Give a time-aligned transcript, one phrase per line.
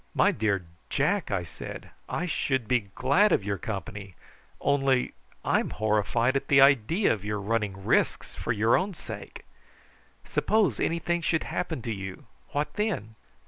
[0.15, 4.15] "My dear Jack," I said, "I should be glad of your company,
[4.59, 5.13] only
[5.45, 9.45] I'm horrified at the idea of your running risks for your own sake.
[10.25, 13.13] Suppose anything should happen to you, what then?"